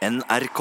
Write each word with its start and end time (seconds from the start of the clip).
NRK. 0.00 0.60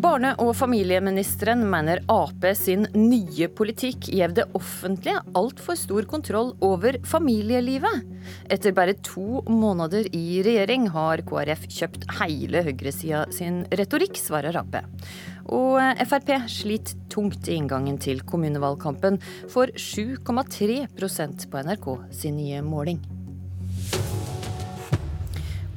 Barne- 0.00 0.32
og 0.40 0.54
familieministeren 0.56 1.60
mener 1.68 2.00
Ap 2.08 2.46
sin 2.56 2.86
nye 2.96 3.50
politikk 3.52 4.08
gjev 4.08 4.32
det 4.38 4.46
offentlige 4.56 5.20
altfor 5.36 5.76
stor 5.76 6.08
kontroll 6.08 6.54
over 6.64 6.96
familielivet. 7.04 8.08
Etter 8.48 8.72
bare 8.72 8.96
to 9.04 9.44
måneder 9.52 10.08
i 10.16 10.40
regjering 10.46 10.88
har 10.96 11.20
KrF 11.28 11.68
kjøpt 11.68 12.08
hele 12.22 12.64
høyresida 12.64 13.26
sin 13.36 13.66
retorikk, 13.68 14.16
svarer 14.16 14.56
Ap. 14.56 14.80
Og 15.50 15.78
Frp 16.06 16.34
sliter 16.50 16.98
tungt 17.10 17.48
i 17.50 17.56
inngangen 17.58 17.98
til 18.02 18.22
kommunevalgkampen, 18.26 19.18
får 19.50 19.74
7,3% 19.76 21.48
på 21.50 21.64
NRK 21.66 21.88
sin 22.22 22.38
nye 22.38 22.62
måling. 22.66 23.02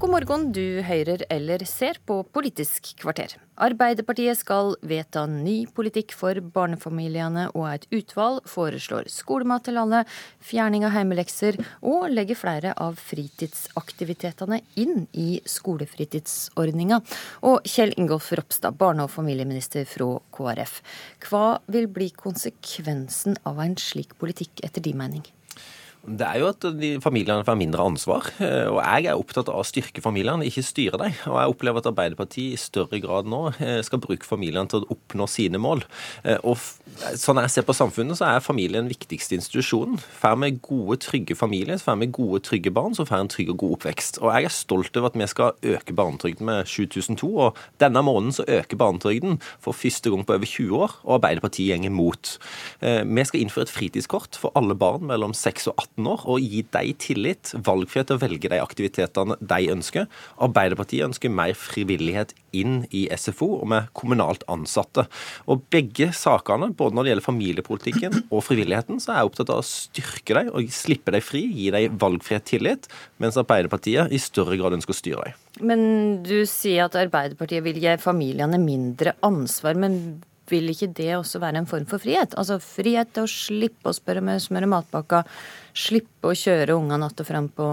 God 0.03 0.11
morgen, 0.11 0.41
du 0.51 0.81
hører 0.83 1.21
eller 1.31 1.61
ser 1.63 1.95
på 2.03 2.17
Politisk 2.35 2.89
kvarter. 2.99 3.37
Arbeiderpartiet 3.63 4.35
skal 4.35 4.73
vedta 4.83 5.21
ny 5.31 5.61
politikk 5.71 6.11
for 6.19 6.35
barnefamiliene, 6.43 7.45
og 7.55 7.69
et 7.69 7.85
utvalg 7.95 8.41
foreslår 8.51 9.07
skolemat 9.07 9.63
til 9.63 9.79
alle, 9.79 10.01
fjerning 10.43 10.83
av 10.83 10.91
heimelekser 10.97 11.55
og 11.79 12.09
legger 12.11 12.35
flere 12.35 12.73
av 12.83 12.99
fritidsaktivitetene 12.99 14.59
inn 14.83 15.05
i 15.15 15.37
skolefritidsordninga. 15.47 16.99
Og 17.47 17.63
Kjell 17.63 17.95
Ingolf 17.95 18.27
Ropstad, 18.35 18.75
barne- 18.75 19.05
og 19.07 19.13
familieminister 19.13 19.87
fra 19.87 20.17
KrF. 20.35 20.81
Hva 21.29 21.45
vil 21.71 21.87
bli 21.87 22.09
konsekvensen 22.11 23.39
av 23.47 23.63
en 23.63 23.79
slik 23.79 24.19
politikk, 24.19 24.65
etter 24.67 24.83
din 24.83 24.99
mening? 24.99 25.23
Det 26.03 26.25
er 26.27 26.41
jo 26.41 26.49
at 26.49 26.65
familiene 26.99 27.45
får 27.47 27.55
mindre 27.55 27.83
ansvar. 27.87 28.25
Eh, 28.43 28.67
og 28.67 28.81
Jeg 28.83 29.05
er 29.07 29.15
opptatt 29.15 29.47
av 29.47 29.61
å 29.61 29.63
styrke 29.63 30.01
familiene, 30.03 30.43
ikke 30.43 30.63
styre 30.65 30.99
dem. 30.99 31.13
Og 31.31 31.37
jeg 31.39 31.53
opplever 31.53 31.79
at 31.79 31.87
Arbeiderpartiet 31.87 32.57
i 32.57 32.59
større 32.59 32.99
grad 32.99 33.29
nå 33.31 33.53
eh, 33.55 33.79
skal 33.87 34.01
bruke 34.03 34.27
familiene 34.27 34.67
til 34.67 34.83
å 34.83 34.97
oppnå 34.97 35.27
sine 35.31 35.61
mål. 35.63 35.85
Eh, 36.27 36.41
og 36.43 36.59
Sånn 37.17 37.39
jeg 37.41 37.49
ser 37.49 37.65
på 37.65 37.73
samfunnet, 37.73 38.19
så 38.19 38.27
er 38.27 38.43
familien 38.43 38.83
den 38.83 38.91
viktigste 38.91 39.33
institusjonen. 39.33 39.95
Får 40.19 40.35
vi 40.43 40.49
gode, 40.61 40.99
trygge 41.01 41.33
familier, 41.39 41.79
så 41.79 41.87
får 41.87 42.01
vi 42.03 42.09
gode, 42.13 42.41
trygge 42.45 42.73
barn, 42.75 42.93
så 42.93 43.05
får 43.07 43.15
vi 43.15 43.25
en 43.25 43.31
trygg 43.33 43.53
og 43.55 43.57
god 43.63 43.73
oppvekst. 43.79 44.19
Og 44.21 44.29
Jeg 44.35 44.49
er 44.49 44.53
stolt 44.53 44.99
over 44.99 45.09
at 45.09 45.17
vi 45.17 45.29
skal 45.31 45.71
øke 45.73 45.95
barnetrygden 45.97 46.45
med 46.51 46.69
7002. 46.69 47.31
Og 47.47 47.63
denne 47.81 48.03
måneden 48.05 48.35
så 48.35 48.45
øker 48.45 48.77
barnetrygden 48.77 49.39
for 49.63 49.73
første 49.73 50.11
gang 50.13 50.27
på 50.27 50.35
over 50.35 50.51
20 50.51 50.83
år, 50.83 50.93
og 51.07 51.15
Arbeiderpartiet 51.17 51.79
går 51.79 51.89
imot. 51.89 52.35
Vi 52.83 53.25
skal 53.25 53.41
innføre 53.41 53.65
et 53.65 53.73
fritidskort 53.73 54.37
for 54.37 54.53
alle 54.59 54.77
barn 54.77 55.07
mellom 55.09 55.33
6 55.33 55.71
og 55.71 55.79
18 55.79 55.92
18 55.93 56.07
år 56.09 56.23
og 56.29 56.41
gi 56.41 56.63
dem 56.73 56.93
tillit, 56.97 57.53
valgfrihet 57.53 58.09
til 58.09 58.17
å 58.17 58.21
velge 58.21 58.49
de 58.49 58.59
aktivitetene 58.61 59.37
de 59.39 59.69
ønsker. 59.73 60.07
Arbeiderpartiet 60.41 61.05
ønsker 61.05 61.29
mer 61.29 61.53
frivillighet 61.53 62.33
inn 62.53 62.85
i 62.91 63.07
SFO 63.15 63.61
og 63.61 63.67
med 63.67 63.89
kommunalt 63.93 64.43
ansatte. 64.47 65.07
Og 65.47 65.63
Begge 65.73 66.11
sakene, 66.13 66.73
både 66.73 66.95
når 66.95 67.03
det 67.03 67.13
gjelder 67.13 67.27
familiepolitikken 67.27 68.19
og 68.29 68.43
frivilligheten, 68.45 68.99
så 69.01 69.13
er 69.13 69.21
jeg 69.21 69.31
opptatt 69.31 69.53
av 69.53 69.61
å 69.61 69.67
styrke 69.67 70.37
dem 70.37 70.51
og 70.53 70.73
slippe 70.73 71.13
dem 71.13 71.23
fri, 71.23 71.45
gi 71.53 71.71
dem 71.73 71.97
valgfrihet 72.01 72.45
tillit, 72.45 72.89
mens 73.21 73.39
Arbeiderpartiet 73.41 74.13
i 74.13 74.21
større 74.21 74.57
grad 74.59 74.77
ønsker 74.77 74.93
å 74.93 74.99
styre 74.99 75.25
dem. 75.29 75.39
Men 75.61 75.81
du 76.25 76.43
sier 76.49 76.87
at 76.87 76.97
Arbeiderpartiet 76.97 77.65
vil 77.65 77.81
gi 77.81 77.97
familiene 78.01 78.61
mindre 78.61 79.17
ansvar. 79.25 79.75
men 79.75 80.21
vil 80.51 80.71
ikke 80.73 80.91
det 80.91 81.13
også 81.15 81.39
være 81.39 81.61
en 81.61 81.69
form 81.69 81.85
for 81.89 82.01
frihet? 82.03 82.35
Altså 82.39 82.59
frihet 82.59 83.13
til 83.15 83.25
å 83.25 83.31
slippe 83.31 83.89
å 83.89 83.95
spørre 83.95 84.23
med 84.25 84.41
smøre 84.43 84.69
matpakka, 84.69 85.23
slippe 85.73 86.29
å 86.29 86.35
kjøre 86.37 86.75
ungene 86.77 87.05
att 87.05 87.19
og 87.19 87.27
fram 87.27 87.47
på 87.49 87.67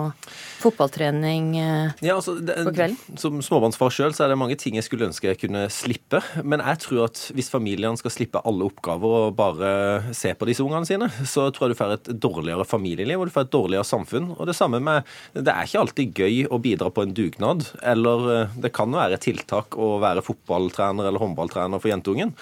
fotballtrening 0.61 1.59
eh, 1.61 1.93
ja, 2.01 2.17
altså, 2.17 2.35
det, 2.41 2.57
på 2.65 2.73
kvelden? 2.75 3.19
Som 3.21 3.41
småbarnsfar 3.45 3.93
sjøl 3.95 4.15
er 4.17 4.33
det 4.33 4.39
mange 4.41 4.57
ting 4.61 4.79
jeg 4.79 4.87
skulle 4.87 5.09
ønske 5.11 5.29
jeg 5.29 5.41
kunne 5.43 5.67
slippe. 5.73 6.23
Men 6.43 6.65
jeg 6.65 6.81
tror 6.87 7.05
at 7.11 7.23
hvis 7.37 7.53
familiene 7.53 8.01
skal 8.01 8.15
slippe 8.15 8.43
alle 8.49 8.67
oppgaver 8.71 9.29
og 9.29 9.37
bare 9.39 10.15
se 10.17 10.33
på 10.35 10.49
disse 10.49 10.65
ungene 10.65 10.89
sine, 10.89 11.11
så 11.29 11.49
tror 11.53 11.69
jeg 11.69 11.77
du 11.77 11.81
får 11.83 11.95
et 11.99 12.13
dårligere 12.25 12.67
familieliv 12.69 13.21
og 13.21 13.31
du 13.31 13.35
får 13.37 13.49
et 13.49 13.55
dårligere 13.55 13.89
samfunn. 13.89 14.33
Og 14.39 14.49
det 14.49 14.57
samme 14.59 14.81
med 14.81 15.07
Det 15.35 15.53
er 15.53 15.69
ikke 15.69 15.85
alltid 15.85 16.21
gøy 16.25 16.43
å 16.51 16.59
bidra 16.63 16.91
på 16.91 17.05
en 17.05 17.15
dugnad, 17.15 17.69
eller 17.85 18.29
eh, 18.35 18.59
det 18.65 18.75
kan 18.77 18.91
være 18.97 19.21
et 19.21 19.27
tiltak 19.29 19.77
å 19.77 19.99
være 20.03 20.25
fotballtrener 20.25 21.07
eller 21.07 21.23
håndballtrener 21.23 21.83
for 21.83 21.93
jentungen. 21.93 22.35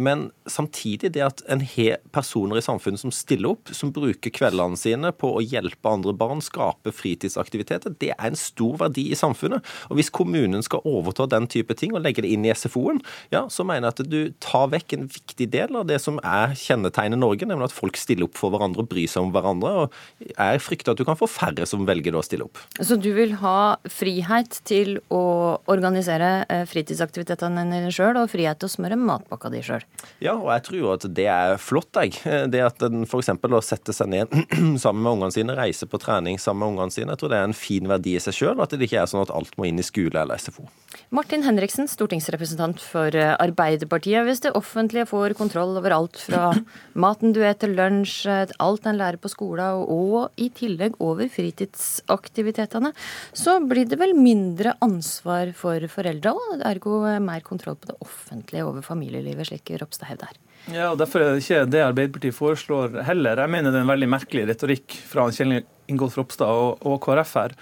Men 0.00 0.30
samtidig 0.48 1.12
det 1.14 1.22
at 1.26 1.42
en 1.52 1.62
har 1.74 2.00
personer 2.14 2.58
i 2.58 2.64
samfunnet 2.64 3.02
som 3.02 3.12
stiller 3.14 3.52
opp, 3.52 3.70
som 3.76 3.92
bruker 3.94 4.32
kveldene 4.32 4.78
sine 4.80 5.12
på 5.12 5.34
å 5.36 5.42
hjelpe 5.44 5.92
andre 5.92 6.14
barn, 6.16 6.40
skape 6.44 6.92
fritidsaktiviteter, 6.94 7.94
det 8.00 8.14
er 8.16 8.30
en 8.30 8.38
stor 8.38 8.78
verdi 8.80 9.10
i 9.12 9.18
samfunnet. 9.18 9.66
Og 9.90 10.00
hvis 10.00 10.12
kommunen 10.14 10.64
skal 10.64 10.84
overta 10.88 11.28
den 11.30 11.48
type 11.50 11.76
ting 11.78 11.92
og 11.94 12.04
legge 12.04 12.24
det 12.24 12.32
inn 12.32 12.46
i 12.46 12.54
SFO-en, 12.54 13.02
ja, 13.34 13.44
så 13.52 13.66
mener 13.68 13.90
jeg 13.90 13.96
at 13.96 14.10
du 14.10 14.20
tar 14.42 14.70
vekk 14.72 14.96
en 14.96 15.08
viktig 15.10 15.50
del 15.52 15.76
av 15.76 15.86
det 15.90 16.00
som 16.02 16.20
er 16.24 16.56
kjennetegnet 16.58 17.20
Norge, 17.20 17.48
nemlig 17.48 17.68
at 17.68 17.76
folk 17.76 18.00
stiller 18.00 18.28
opp 18.28 18.40
for 18.40 18.54
hverandre 18.54 18.84
og 18.84 18.90
bryr 18.90 19.10
seg 19.10 19.26
om 19.26 19.34
hverandre. 19.34 19.84
Og 19.84 20.32
jeg 20.32 20.64
frykter 20.64 20.94
at 20.94 21.00
du 21.00 21.06
kan 21.08 21.18
få 21.20 21.28
færre 21.30 21.68
som 21.68 21.84
velger 21.88 22.16
å 22.16 22.24
stille 22.24 22.48
opp. 22.48 22.62
Så 22.80 22.96
du 23.00 23.10
vil 23.16 23.36
ha 23.42 23.76
frihet 23.90 24.62
til 24.68 24.96
å 25.12 25.22
organisere 25.70 26.32
eh, 26.48 26.64
fritidsaktivitetene 26.70 27.66
dine 27.68 27.92
sjøl, 27.94 28.16
og 28.20 28.32
frihet 28.32 28.60
til 28.60 28.70
å 28.70 28.74
smøre 28.78 28.98
matpakka 29.00 29.52
di 29.52 29.62
sjøl? 29.66 29.84
Ja, 30.20 30.34
og 30.34 30.50
jeg 30.52 30.64
tror 30.66 30.76
jo 30.76 30.90
at 30.92 31.04
det 31.16 31.26
er 31.32 31.54
flott, 31.60 31.96
jeg. 31.96 32.18
Det 32.52 32.60
at 32.60 32.82
en 32.84 33.06
f.eks. 33.06 33.30
å 33.32 33.62
sette 33.64 33.94
seg 33.96 34.10
ned 34.12 34.34
sammen 34.82 35.00
med 35.00 35.14
ungene 35.14 35.32
sine, 35.32 35.56
reise 35.56 35.88
på 35.88 36.00
trening 36.00 36.36
sammen 36.40 36.60
med 36.60 36.74
ungene 36.74 36.94
sine, 36.94 37.14
jeg 37.14 37.22
tror 37.22 37.32
det 37.32 37.38
er 37.40 37.48
en 37.48 37.56
fin 37.56 37.88
verdi 37.88 38.14
i 38.18 38.20
seg 38.22 38.36
sjøl, 38.36 38.60
at 38.60 38.74
det 38.76 38.84
ikke 38.84 39.00
er 39.00 39.08
sånn 39.08 39.24
at 39.24 39.32
alt 39.32 39.56
må 39.56 39.68
inn 39.68 39.80
i 39.80 39.86
skole 39.86 40.20
eller 40.20 40.40
SFO. 40.40 40.66
Martin 41.14 41.44
Henriksen, 41.46 41.88
stortingsrepresentant 41.88 42.82
for 42.84 43.16
eh, 43.16 43.32
Arbeiderpartiet. 43.40 44.26
Hvis 44.26 44.44
det 44.44 44.52
offentlige 44.58 45.08
får 45.08 45.34
kontroll 45.38 45.72
over 45.80 45.96
alt 45.96 46.20
fra 46.20 46.50
maten 47.04 47.32
du 47.36 47.40
til 47.60 47.74
lunsj, 47.78 48.28
alt 48.60 48.88
en 48.90 49.00
lærer 49.00 49.20
på 49.20 49.32
skolen, 49.32 49.80
og 49.90 50.36
i 50.40 50.50
tillegg 50.54 51.00
over 51.02 51.30
fritidsaktivitetene, 51.32 52.92
så 53.32 53.56
blir 53.64 53.88
det 53.88 53.98
vel 54.00 54.12
mindre 54.18 54.76
ansvar 54.84 55.54
for 55.56 55.88
foreldra, 55.90 56.36
og 56.36 56.64
ergo 56.68 57.00
mer 57.24 57.40
kontroll 57.46 57.80
på 57.80 57.90
det 57.90 57.98
offentlige 58.04 58.68
over 58.68 58.84
familielivet, 58.84 59.48
slik 59.48 59.69
Ropstad 59.78 60.10
hevder. 60.10 60.38
Ja, 60.68 60.90
og 60.90 60.98
Derfor 61.00 61.22
er 61.22 61.34
det 61.34 61.44
ikke 61.44 61.62
det 61.70 61.84
Arbeiderpartiet 61.84 62.36
foreslår 62.36 63.00
heller. 63.06 63.40
Jeg 63.40 63.52
mener 63.52 63.72
det 63.72 63.80
er 63.80 63.86
en 63.86 63.92
veldig 63.92 64.10
merkelig 64.12 64.48
retorikk 64.50 64.98
fra 65.08 65.28
Kjell 65.34 65.60
Ingolf 65.90 66.18
Ropstad 66.18 66.50
og, 66.50 66.82
og 66.86 67.00
KrF 67.04 67.36
her. 67.38 67.54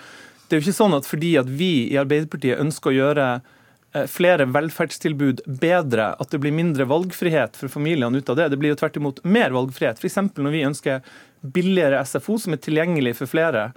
Det 0.48 0.56
er 0.56 0.60
jo 0.60 0.66
ikke 0.66 0.80
sånn 0.80 0.96
at 0.96 1.06
fordi 1.08 1.34
at 1.40 1.48
vi 1.60 1.72
i 1.92 2.00
Arbeiderpartiet 2.00 2.60
ønsker 2.60 2.90
å 2.90 2.96
gjøre 2.96 3.28
eh, 3.36 4.08
flere 4.10 4.48
velferdstilbud 4.48 5.44
bedre, 5.60 6.10
at 6.16 6.32
det 6.32 6.40
blir 6.42 6.56
mindre 6.56 6.88
valgfrihet 6.88 7.58
for 7.60 7.72
familiene 7.72 8.20
ut 8.20 8.32
av 8.32 8.40
det. 8.40 8.48
Det 8.52 8.60
blir 8.60 8.72
jo 8.72 8.80
tvert 8.80 8.98
imot 9.00 9.22
mer 9.28 9.54
valgfrihet. 9.56 10.00
F.eks. 10.00 10.18
når 10.40 10.54
vi 10.54 10.66
ønsker 10.70 11.14
billigere 11.54 12.00
SFO, 12.08 12.38
som 12.40 12.56
er 12.56 12.64
tilgjengelig 12.64 13.18
for 13.20 13.30
flere. 13.30 13.68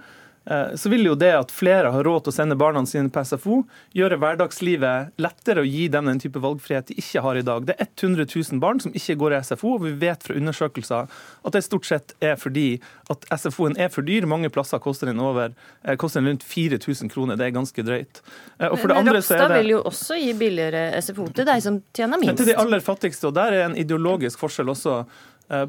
Eh, 0.44 0.74
så 0.74 0.88
vil 0.88 1.06
jo 1.06 1.14
det 1.14 1.30
at 1.36 1.52
flere 1.54 1.92
har 1.94 2.04
råd 2.04 2.24
til 2.24 2.32
å 2.32 2.34
sende 2.34 2.56
barna 2.58 2.82
sine 2.88 3.10
på 3.12 3.22
SFO, 3.24 3.60
gjøre 3.94 4.18
hverdagslivet 4.22 5.14
lettere 5.22 5.62
og 5.62 5.70
gi 5.70 5.86
dem 5.92 6.10
den 6.10 6.22
type 6.22 6.42
valgfrihet 6.42 6.90
de 6.90 6.98
ikke 6.98 7.22
har 7.22 7.38
i 7.38 7.44
dag. 7.46 7.66
Det 7.68 7.76
er 7.78 7.90
100 7.92 8.26
000 8.26 8.62
barn 8.62 8.82
som 8.82 8.94
ikke 8.98 9.18
går 9.20 9.36
i 9.36 9.42
SFO, 9.46 9.76
og 9.76 9.86
vi 9.86 9.94
vet 10.02 10.26
fra 10.26 10.36
undersøkelser 10.38 11.12
at 11.42 11.56
det 11.56 11.64
stort 11.66 11.86
sett 11.88 12.16
er 12.22 12.34
fordi 12.40 12.66
at 13.12 13.26
SFO-en 13.38 13.78
er 13.80 13.92
for 13.92 14.06
dyr. 14.06 14.26
Mange 14.30 14.50
plasser 14.52 14.82
koster 14.82 15.10
den, 15.10 15.22
over, 15.22 15.54
eh, 15.84 15.96
koster 16.00 16.20
den 16.20 16.32
rundt 16.32 16.46
4000 16.46 17.12
kroner. 17.12 17.38
Det 17.38 17.46
er 17.46 17.54
ganske 17.54 17.86
drøyt. 17.86 18.22
Eh, 18.58 18.68
og 18.68 18.78
for 18.80 18.90
det 18.90 18.98
andre 18.98 19.22
så 19.22 19.38
er 19.38 19.46
det... 19.46 19.60
vil 19.62 19.76
jo 19.76 19.82
også 19.92 20.18
gi 20.18 20.32
billigere 20.38 21.02
SFO 21.02 21.28
til 21.30 21.46
deg 21.46 21.62
som 21.62 21.82
tjener 21.94 22.18
minst. 22.18 22.40
Til 22.42 22.50
de 22.50 22.58
aller 22.58 22.82
fattigste, 22.82 23.30
og 23.30 23.36
der 23.38 23.54
er 23.54 23.68
en 23.68 23.78
ideologisk 23.78 24.42
forskjell 24.42 24.74
også 24.74 25.04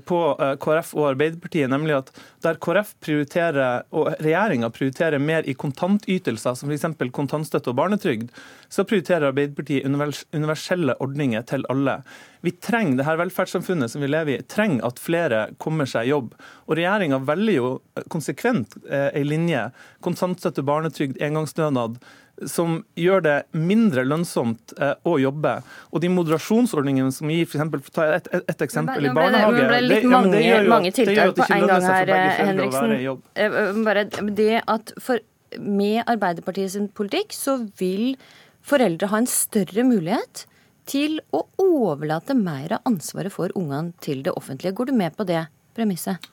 på 0.08 0.20
eh, 0.40 0.54
KrF 0.64 0.94
og 0.98 1.10
Arbeiderpartiet, 1.12 1.70
nemlig 1.72 1.98
at 1.98 2.12
der 2.46 2.60
KrF 2.64 2.94
prioriterer, 3.04 3.84
og 3.92 4.14
regjeringa 4.24 4.70
prioriterer 4.74 5.20
mer 5.20 5.48
i 5.50 5.56
kontantytelser, 5.60 6.56
som 6.60 6.72
f.eks. 6.72 6.88
kontantstøtte 7.16 7.74
og 7.74 7.80
barnetrygd, 7.82 8.30
så 8.72 8.86
prioriterer 8.88 9.30
Arbeiderpartiet 9.32 9.88
universelle 10.34 10.96
ordninger 11.04 11.44
til 11.50 11.68
alle. 11.74 12.00
Vi 12.44 12.52
trenger 12.60 13.00
det 13.00 13.08
her 13.08 13.20
velferdssamfunnet 13.22 13.92
som 13.92 14.04
vi 14.04 14.10
lever 14.12 14.38
i, 14.38 14.48
trenger 14.52 14.88
at 14.88 15.00
flere 15.00 15.46
kommer 15.64 15.88
seg 15.88 16.10
i 16.10 16.12
jobb. 16.12 16.34
Og 16.68 16.76
regjeringa 16.80 17.22
velger 17.24 17.56
jo 17.56 17.70
konsekvent 18.12 18.76
eh, 18.90 19.12
ei 19.16 19.24
linje. 19.28 19.70
Kontantstøtte, 20.04 20.66
barnetrygd, 20.68 21.22
engangsstønad 21.24 22.02
som 22.50 22.80
gjør 22.98 23.24
det 23.24 23.36
mindre 23.56 24.04
lønnsomt 24.08 24.74
eh, 24.82 24.94
å 25.06 25.18
jobbe. 25.22 25.58
Og 25.94 26.02
de 26.04 26.10
moderasjonsordningene 26.14 27.14
som 27.14 27.30
gir 27.32 27.46
f.eks. 27.46 27.92
ta 27.94 28.08
et, 28.18 28.30
et, 28.40 28.64
eksempel 28.66 29.06
i 29.06 29.12
barnehage 29.14 29.60
Det 29.60 29.68
ble 29.70 29.82
litt 29.86 30.08
mange, 30.10 30.32
det, 30.34 30.42
ja, 30.48 30.62
mange 30.70 30.94
tiltak 30.96 31.36
på 31.38 31.48
en 31.50 31.68
gang 31.70 31.86
her, 31.88 32.14
Henriksen. 32.40 32.96
Eh, 33.38 33.60
bare 33.86 34.08
det 34.34 34.64
at 34.64 34.96
for, 35.02 35.22
med 35.60 36.02
Arbeiderpartiets 36.10 36.80
politikk 36.98 37.36
så 37.38 37.60
vil 37.80 38.16
foreldre 38.66 39.12
ha 39.12 39.22
en 39.22 39.30
større 39.30 39.86
mulighet 39.86 40.48
til 40.90 41.20
å 41.36 41.46
overlate 41.62 42.36
mer 42.36 42.80
av 42.80 42.90
ansvaret 42.90 43.32
for 43.32 43.54
ungene 43.60 43.94
til 44.04 44.24
det 44.26 44.34
offentlige. 44.36 44.76
Går 44.76 44.92
du 44.92 44.98
med 44.98 45.16
på 45.16 45.28
det 45.28 45.46
premisset? 45.78 46.32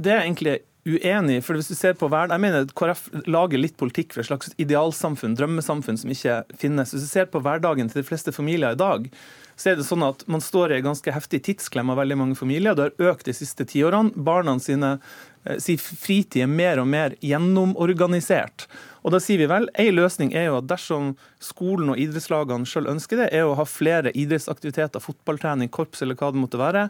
det 0.00 0.10
er 0.10 0.22
egentlig 0.24 0.58
uenig. 0.84 1.42
for 1.44 1.56
hvis 1.56 1.68
du 1.68 1.74
ser 1.74 1.94
på 1.94 2.08
verden, 2.08 2.34
Jeg 2.34 2.40
mener 2.40 2.62
at 2.62 2.74
KrF 2.74 3.26
lager 3.26 3.58
litt 3.58 3.76
politikk 3.76 4.12
for 4.12 4.20
et 4.20 4.28
slags 4.28 4.54
idealsamfunn, 4.58 5.36
drømmesamfunn 5.36 5.98
som 5.98 6.10
ikke 6.10 6.44
finnes. 6.56 6.92
Hvis 6.92 7.06
du 7.06 7.08
ser 7.08 7.26
på 7.26 7.40
hverdagen 7.40 7.90
til 7.90 8.02
de 8.02 8.08
fleste 8.08 8.32
familier 8.32 8.72
i 8.72 8.80
dag, 8.80 9.08
så 9.56 9.70
er 9.70 9.76
det 9.76 9.86
sånn 9.86 10.02
at 10.02 10.24
man 10.26 10.42
står 10.42 10.72
i 10.72 10.78
en 10.78 10.90
ganske 10.90 11.12
heftig 11.14 11.44
tidsklem 11.46 11.90
av 11.90 11.96
veldig 11.96 12.18
mange 12.18 12.34
familier. 12.34 12.74
Det 12.74 12.90
har 12.90 13.12
økt 13.12 13.26
de 13.26 13.32
siste 13.32 13.64
tiårene. 13.64 14.12
Barna 14.16 14.58
sine 14.58 14.98
eh, 15.44 15.58
si 15.58 15.76
fritid 15.78 16.42
er 16.42 16.50
mer 16.50 16.82
og 16.82 16.88
mer 16.90 17.14
gjennomorganisert. 17.22 18.66
Og 19.04 19.14
da 19.14 19.20
sier 19.20 19.38
vi 19.38 19.46
vel, 19.46 19.68
En 19.74 19.94
løsning 19.94 20.34
er 20.34 20.48
jo 20.48 20.58
at 20.58 20.66
dersom 20.66 21.16
skolen 21.38 21.90
og 21.90 21.98
idrettslagene 21.98 22.66
selv 22.66 22.90
ønsker 22.90 23.22
det, 23.22 23.28
er 23.32 23.44
å 23.46 23.54
ha 23.54 23.64
flere 23.64 24.10
idrettsaktiviteter, 24.12 25.00
fotballtrening, 25.00 25.68
korps 25.68 26.02
eller 26.02 26.18
hva 26.18 26.32
det 26.32 26.40
måtte 26.40 26.58
være, 26.58 26.88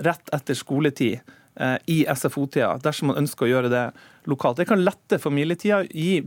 rett 0.00 0.34
etter 0.34 0.56
skoletid 0.56 1.20
i 1.92 1.98
SFO-tida, 2.08 2.78
dersom 2.80 3.10
man 3.10 3.18
ønsker 3.20 3.44
å 3.44 3.50
gjøre 3.50 3.70
det 3.72 3.82
lokalt. 4.30 4.56
Det 4.60 4.68
kan 4.70 4.80
lette 4.80 5.18
familietida, 5.20 5.82
gi 5.92 6.20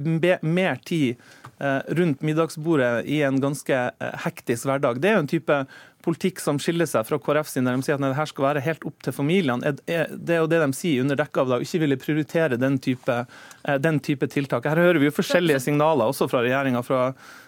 mer 0.45 0.77
tid 0.85 1.17
Eh, 1.63 1.79
rundt 1.87 2.21
middagsbordet 2.21 3.05
i 3.05 3.21
en 3.21 3.37
ganske 3.41 3.75
eh, 3.99 4.15
hektisk 4.25 4.65
hverdag. 4.67 4.97
Det 4.99 5.11
er 5.11 5.13
jo 5.15 5.21
en 5.21 5.29
type 5.31 5.57
politikk 6.03 6.41
som 6.43 6.57
skiller 6.59 6.89
seg 6.89 7.05
fra 7.07 7.19
KrF 7.21 7.47
sin, 7.47 7.69
der 7.69 7.77
de 7.77 7.85
sier 7.85 7.95
at 7.95 8.03
det 8.03 8.17
her 8.17 8.27
skal 8.27 8.47
være 8.49 8.63
helt 8.65 8.83
opp 8.89 9.05
til 9.05 9.15
familiene. 9.15 9.71
Det 9.85 10.33
er 10.33 10.41
jo 10.41 10.49
det 10.51 10.59
de 10.59 10.67
sier 10.75 11.05
under 11.05 11.21
dekke 11.21 11.45
av 11.45 11.53
å 11.55 11.61
ikke 11.63 11.79
ville 11.85 11.99
prioritere 12.01 12.59
den 12.59 12.75
type, 12.83 13.15
eh, 13.63 13.77
den 13.79 14.01
type 14.03 14.27
tiltak. 14.33 14.67
Her 14.67 14.81
hører 14.81 14.99
vi 14.99 15.07
jo 15.07 15.15
forskjellige 15.15 15.61
signaler, 15.63 16.09
også 16.09 16.27
fra 16.27 16.43
regjeringa, 16.43 16.83
fra 16.83 17.13
Eh, 17.13 17.42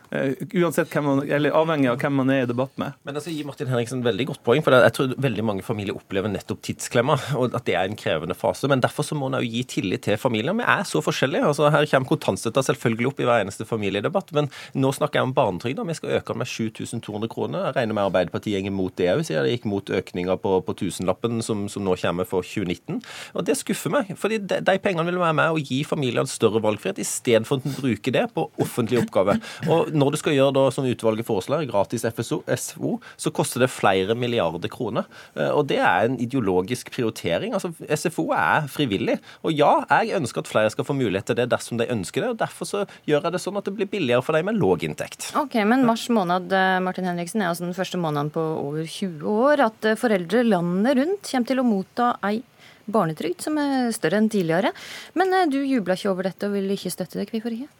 uansett 0.62 0.91
hvem 0.91 1.07
man, 1.09 1.21
eller 1.38 1.56
avhengig 1.56 1.89
av 1.91 2.00
hvem 2.01 2.15
man 2.19 2.31
er 2.33 2.44
i 2.44 2.50
debatt 2.50 2.73
med. 2.81 2.95
Men 3.07 3.17
altså, 3.17 3.33
gir 3.33 3.47
Martin 3.47 3.69
Henriksen 3.71 4.03
veldig 4.06 4.27
godt 4.31 4.44
poeng, 4.45 4.63
for 4.65 4.75
jeg 4.75 4.95
tror 4.95 5.15
veldig 5.25 5.45
mange 5.45 5.65
familier 5.65 5.97
opplever 5.97 6.31
nettopp 6.31 6.63
tidsklemma, 6.65 7.17
og 7.39 7.56
at 7.57 7.67
det 7.67 7.77
er 7.77 7.89
en 7.89 8.00
krevende 8.00 8.38
fase. 8.38 8.69
Men 8.71 8.83
derfor 8.83 9.07
så 9.07 9.17
må 9.17 9.29
man 9.29 9.44
jo 9.44 9.51
gi 9.51 9.63
tillit 9.75 10.06
til 10.07 10.19
familier. 10.21 10.56
Vi 10.56 10.67
er 10.75 10.85
så 10.88 11.01
forskjellige. 11.03 11.45
altså 11.51 11.71
Her 11.73 11.88
kommer 11.91 12.12
kontantstøtta 12.13 12.63
selvfølgelig 12.69 13.12
opp 13.12 13.21
i 13.21 13.29
hver 13.29 13.45
eneste 13.45 13.67
familiedebatt, 13.69 14.33
men 14.38 14.50
nå 14.75 14.91
snakker 14.95 15.21
jeg 15.21 15.29
om 15.29 15.35
barnetrygda. 15.38 15.88
Vi 15.88 15.97
skal 16.00 16.17
øke 16.19 16.33
den 16.33 16.44
med 16.44 16.51
7200 16.51 17.31
kroner. 17.31 17.67
Jeg 17.69 17.77
regner 17.79 17.97
med 17.97 18.09
Arbeiderpartiet 18.09 18.65
går 18.65 18.75
mot 18.75 18.95
det 18.97 19.09
òg, 19.13 19.23
siden 19.27 19.45
det 19.45 19.56
gikk 19.56 19.67
mot 19.69 19.89
økninga 20.00 20.38
på, 20.41 20.57
på 20.65 20.77
tusenlappen 20.81 21.41
som, 21.45 21.65
som, 21.71 21.85
nå 21.85 21.95
kommer 22.01 22.27
for 22.29 22.45
2019. 22.45 23.01
Og 23.35 23.45
det 23.47 23.57
skuffer 23.59 23.94
meg, 23.94 24.12
fordi 24.19 24.39
de, 24.41 24.59
de 24.65 24.77
pengene 24.81 25.07
vil 25.09 25.21
være 25.21 25.38
med 25.38 25.56
å 25.56 25.62
gi 25.62 25.81
familiene 25.88 26.29
større 26.29 26.62
valgfrihet, 26.63 27.01
istedenfor 27.01 27.62
at 27.62 27.67
en 27.69 27.77
det 28.15 28.25
på 28.35 28.47
offentlige 28.62 29.03
oppgaver. 29.03 29.41
Og 29.71 29.94
når 30.05 30.15
du 30.15 30.19
skal 30.21 30.35
gjøre 30.35 30.53
da, 30.55 30.65
som 30.73 30.85
utvalget 30.85 31.27
foreslår, 31.27 31.65
gratis 31.69 32.05
FSO, 32.05 32.41
SO, 32.61 32.95
så 33.17 33.31
koster 33.33 33.63
det 33.63 33.71
flere 33.73 34.15
milliarder 34.17 34.69
kroner. 34.71 35.07
Eh, 35.33 35.49
og 35.49 35.65
det 35.71 35.79
er 35.81 36.07
en 36.07 36.17
ideologisk 36.21 36.91
prioritering. 36.93 37.55
Altså, 37.57 37.73
SFO 37.89 38.29
er 38.37 38.69
frivillig. 38.71 39.17
Og 39.43 39.55
ja, 39.55 39.71
jeg 39.89 40.19
ønsker 40.19 40.43
at 40.43 40.51
flere 40.51 40.73
skal 40.73 40.87
få 40.87 40.97
mulighet 40.97 41.31
til 41.31 41.39
det 41.39 41.49
dersom 41.53 41.81
de 41.81 41.89
ønsker 41.91 42.23
det. 42.25 42.33
og 42.35 42.41
Derfor 42.43 42.69
så 42.69 42.83
gjør 43.09 43.27
jeg 43.27 43.35
det 43.35 43.43
sånn 43.43 43.59
at 43.59 43.67
det 43.67 43.75
blir 43.77 43.89
billigere 43.89 44.25
for 44.25 44.37
dem 44.37 44.49
med 44.51 44.59
låg 44.61 44.85
inntekt. 44.87 45.31
Ok, 45.39 45.57
Men 45.65 45.87
mars 45.87 46.07
måned 46.13 46.53
eh, 46.53 46.79
Martin 46.85 47.09
Henriksen, 47.09 47.41
er 47.41 47.51
altså 47.51 47.65
den 47.65 47.77
første 47.77 48.01
måneden 48.01 48.33
på 48.35 48.41
over 48.41 48.85
20 48.85 49.25
år 49.49 49.65
at 49.69 49.89
eh, 49.89 49.99
foreldre 49.99 50.45
landet 50.45 50.99
rundt 51.01 51.31
kommer 51.31 51.49
til 51.49 51.61
å 51.61 51.67
motta 51.67 52.11
ei 52.27 52.43
barnetrygd 52.85 53.41
som 53.41 53.57
er 53.57 53.89
større 53.95 54.19
enn 54.21 54.29
tidligere. 54.29 54.69
Men 55.17 55.33
du 55.49 55.57
jubla 55.63 55.97
ikke 55.97 56.11
over 56.11 56.29
dette 56.29 56.45
og 56.45 56.53
vil 56.53 56.69
ikke 56.75 56.93
støtte 56.93 57.17
det. 57.17 57.31
Hvorfor 57.31 57.55
ikke? 57.55 57.71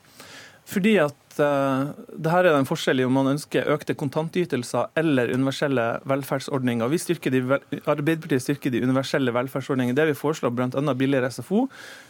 Fordi 0.66 0.96
at 1.04 1.25
uh, 1.44 1.92
det 2.16 2.32
her 2.32 2.48
er 2.48 2.58
en 2.58 2.68
forskjell 2.68 3.02
i 3.02 3.06
om 3.08 3.14
man 3.18 3.30
ønsker 3.34 3.68
økte 3.74 3.96
kontantytelser 3.98 4.92
eller 5.00 5.32
universelle 5.34 5.84
velferdsordninger. 6.08 6.90
Vi 6.92 7.00
styrker 7.02 7.34
de, 7.34 7.42
Arbeiderpartiet 7.84 8.44
styrker 8.44 8.74
de 8.74 8.82
universelle 8.84 9.34
velferdsordningene. 9.36 9.98
Det 9.98 10.08
vi 10.12 10.18
foreslår, 10.18 10.54
bl.a. 10.56 10.96
billigere 10.98 11.32
SFO, 11.34 11.66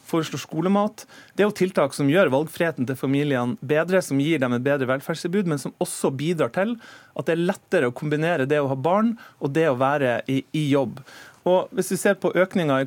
foreslår 0.09 0.43
skolemat. 0.43 1.05
Det 1.35 1.45
er 1.45 1.49
jo 1.49 1.57
tiltak 1.61 1.95
som 1.97 2.09
gjør 2.11 2.33
valgfriheten 2.33 2.89
til 2.89 2.99
familiene 2.99 3.59
bedre, 3.61 4.01
som 4.05 4.21
gir 4.21 4.41
dem 4.43 4.57
et 4.57 4.65
bedre 4.65 4.89
velferdstilbud, 4.93 5.51
men 5.51 5.61
som 5.61 5.75
også 5.83 6.13
bidrar 6.15 6.53
til 6.55 6.75
at 7.15 7.29
det 7.29 7.37
er 7.37 7.45
lettere 7.45 7.89
å 7.89 7.95
kombinere 7.95 8.49
det 8.49 8.59
å 8.61 8.69
ha 8.73 8.77
barn 8.77 9.15
og 9.39 9.55
det 9.55 9.69
å 9.69 9.79
være 9.79 10.19
i, 10.31 10.41
i 10.55 10.67
jobb. 10.71 10.99
Og 11.45 11.69
Hvis 11.77 11.91
vi 11.93 12.01
ser 12.01 12.15
på 12.17 12.33
økninga 12.33 12.79
i, 12.81 12.85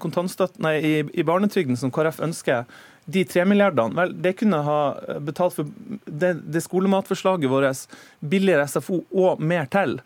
i, 0.83 0.95
i 1.15 1.27
barnetrygden 1.27 1.79
som 1.79 1.93
KrF 1.95 2.19
ønsker, 2.27 2.65
de 3.09 3.25
tre 3.25 3.45
milliardene, 3.49 3.97
vel, 3.97 4.15
det 4.23 4.35
kunne 4.37 4.61
ha 4.67 4.79
betalt 5.25 5.57
for 5.57 5.69
det, 6.05 6.35
det 6.45 6.61
skolematforslaget 6.65 7.49
vårt, 7.49 7.87
billigere 8.21 8.69
SFO 8.69 9.01
og 9.17 9.41
mer 9.41 9.69
til. 9.73 9.97